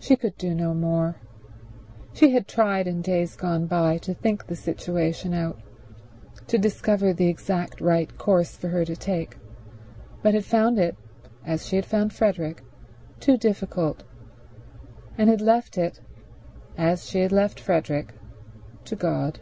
[0.00, 1.14] She could do no more.
[2.12, 5.56] She had tried in days gone by to think the situation out,
[6.48, 9.36] to discover the exact right course for her to take,
[10.20, 10.96] but had found it,
[11.44, 12.64] as she had found Frederick,
[13.20, 14.02] too difficult,
[15.16, 16.00] and had left it,
[16.76, 18.14] as she had left Frederick,
[18.84, 19.38] to God.